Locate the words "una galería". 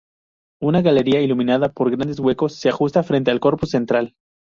0.63-1.21